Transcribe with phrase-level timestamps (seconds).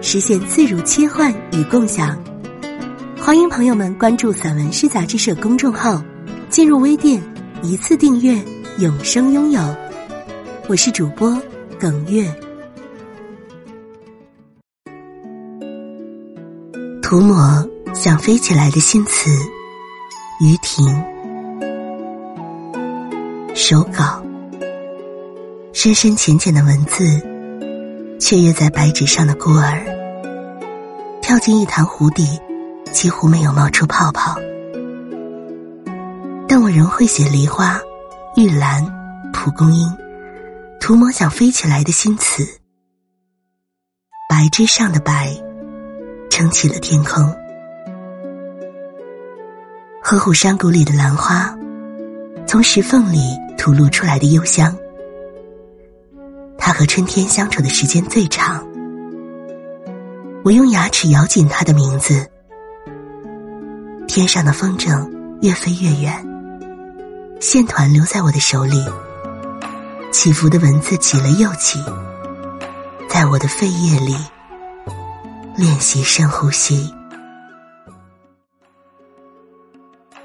[0.00, 2.16] 实现自如切换与共享，
[3.18, 6.02] 欢迎朋友们关注散文诗杂志社公众号，
[6.48, 7.20] 进入微店
[7.62, 8.40] 一次订阅，
[8.78, 9.60] 永生拥有。
[10.68, 11.36] 我是主播
[11.78, 12.32] 耿月，
[17.02, 19.30] 涂抹想飞起来的新词，
[20.40, 20.86] 于婷，
[23.54, 24.24] 手稿，
[25.72, 27.04] 深深浅浅的文字。
[28.18, 29.84] 雀跃在白纸上的孤儿，
[31.26, 32.40] 跳进一潭湖底，
[32.92, 34.36] 几乎没有冒出泡泡。
[36.46, 37.80] 但我仍会写梨花、
[38.36, 38.84] 玉兰、
[39.32, 39.92] 蒲公英，
[40.78, 42.46] 涂抹想飞起来的新词。
[44.28, 45.36] 白纸上的白，
[46.30, 47.34] 撑起了天空。
[50.00, 51.52] 河虎山谷里的兰花，
[52.46, 54.72] 从石缝里吐露出来的幽香。
[56.56, 58.64] 它和春天相处的时间最长，
[60.46, 62.24] 我用牙齿咬紧他的名字。
[64.06, 65.10] 天上的风筝
[65.42, 66.24] 越飞越远，
[67.40, 68.80] 线团留在我的手里，
[70.12, 71.82] 起伏的文字起了又起，
[73.08, 74.16] 在我的肺叶里
[75.56, 76.94] 练习深呼吸。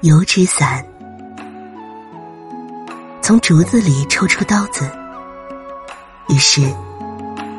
[0.02, 0.86] 油纸伞，
[3.20, 4.88] 从竹子里抽出刀子。
[6.28, 6.72] 于是，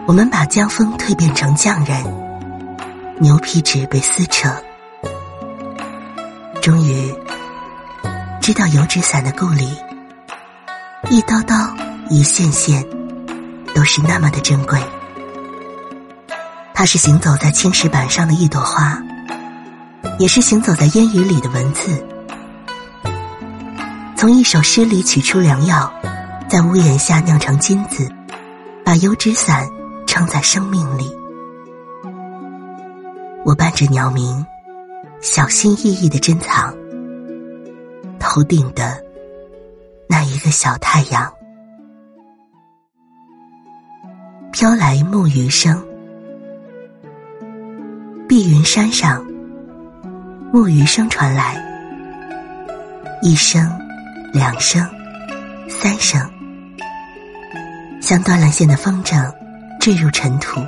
[0.08, 2.02] 我们把江风蜕变成匠人，
[3.20, 4.50] 牛皮纸被撕扯，
[6.62, 7.14] 终于
[8.42, 9.70] 知道油纸伞的故里，
[11.10, 11.56] 一刀刀，
[12.10, 12.86] 一线线，
[13.74, 14.80] 都是那么的珍贵。
[16.74, 19.02] 它是行走在青石板上的一朵花，
[20.20, 22.06] 也是行走在烟雨里的文字。
[24.18, 25.92] 从一首诗里取出良药，
[26.50, 28.10] 在屋檐下酿成金子。
[28.86, 29.66] 把油纸伞
[30.06, 31.10] 撑在生命里，
[33.46, 34.46] 我伴着鸟鸣，
[35.22, 36.74] 小心翼翼的珍藏
[38.18, 39.04] 头顶的
[40.08, 41.30] 那一个小太阳。
[44.54, 45.84] 飘来木鱼声，
[48.30, 49.26] 碧云山上，
[50.54, 51.62] 木鱼声传来，
[53.22, 53.70] 一声，
[54.32, 54.88] 两声，
[55.68, 56.22] 三声。
[58.00, 59.30] 像断了线的风筝，
[59.82, 60.62] 坠入尘土；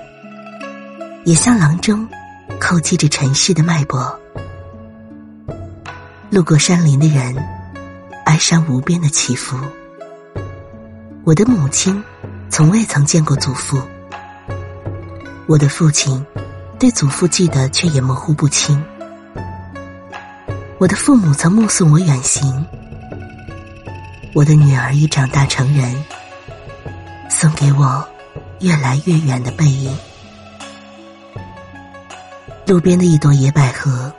[1.23, 2.05] 也像郎中，
[2.59, 4.19] 叩击着尘世的脉搏。
[6.29, 7.35] 路过山林的人，
[8.25, 9.57] 哀伤无边的起伏。
[11.23, 12.03] 我的母亲，
[12.49, 13.79] 从未曾见过祖父；
[15.47, 16.25] 我的父亲，
[16.77, 18.83] 对祖父记得却也模糊不清。
[20.77, 22.65] 我的父母曾目送我远行，
[24.33, 26.03] 我的女儿已长大成人。
[27.27, 28.07] 送给我
[28.61, 29.95] 越来越远的背影。
[32.67, 34.11] 路边的一朵野百合，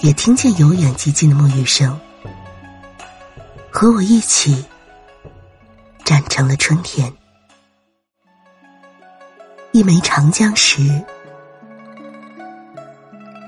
[0.00, 1.96] 也听见由远及近的沐浴声，
[3.70, 4.64] 和我一起
[6.04, 7.12] 站成了春天。
[9.70, 10.82] 一枚长江石，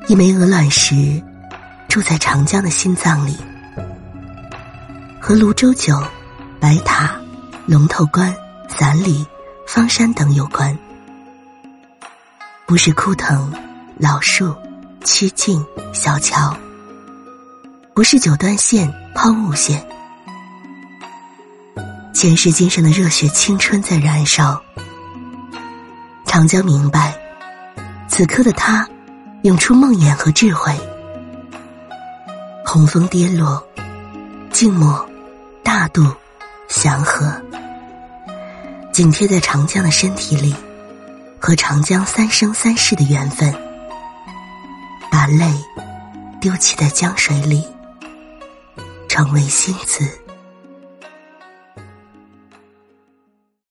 [0.07, 1.21] 一枚鹅卵石，
[1.89, 3.37] 住在长江的心脏里，
[5.21, 6.01] 和泸州酒、
[6.61, 7.21] 白塔、
[7.67, 8.35] 龙头关。
[8.69, 9.25] 散里、
[9.67, 10.77] 方山等有关，
[12.67, 13.51] 不是枯藤、
[13.99, 14.55] 老树、
[15.07, 15.65] 曲径、
[15.95, 16.55] 小桥，
[17.95, 19.83] 不是九段线、抛物线，
[22.13, 24.61] 前世今生的热血青春在燃烧。
[26.27, 27.19] 长江明白，
[28.07, 28.87] 此刻的他，
[29.45, 30.79] 涌出梦魇和智慧。
[32.67, 33.67] 洪峰跌落，
[34.53, 35.09] 静默，
[35.63, 36.05] 大度，
[36.69, 37.35] 祥和。
[38.93, 40.55] 紧贴在长江的身体里，
[41.41, 43.51] 和长江三生三世的缘分，
[45.17, 45.51] 把泪
[46.43, 47.67] 丢弃在江水里，
[49.09, 50.26] 成为星子。